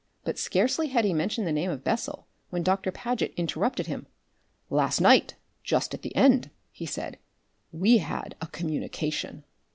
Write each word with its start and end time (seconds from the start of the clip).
But 0.23 0.39
scarcely 0.39 0.87
had 0.87 1.05
he 1.05 1.13
mentioned 1.13 1.45
the 1.45 1.51
name 1.51 1.69
of 1.69 1.83
Bessel 1.83 2.25
when 2.49 2.63
Doctor 2.63 2.91
Paget 2.91 3.35
interrupted 3.37 3.85
him. 3.85 4.07
"Last 4.71 4.99
night 4.99 5.35
just 5.63 5.93
at 5.93 6.01
the 6.01 6.15
end," 6.15 6.49
he 6.71 6.87
said, 6.87 7.19
"we 7.71 7.99
had 7.99 8.33
a 8.41 8.47
communication." 8.47 9.43